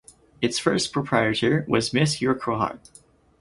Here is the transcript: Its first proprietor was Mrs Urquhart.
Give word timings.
Its 0.41 0.57
first 0.57 0.91
proprietor 0.91 1.63
was 1.67 1.91
Mrs 1.91 2.27
Urquhart. 2.27 2.89